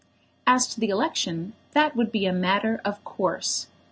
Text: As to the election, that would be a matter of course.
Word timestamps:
As 0.47 0.65
to 0.69 0.79
the 0.79 0.89
election, 0.89 1.53
that 1.73 1.95
would 1.95 2.11
be 2.11 2.25
a 2.25 2.33
matter 2.33 2.81
of 2.83 3.03
course. 3.03 3.67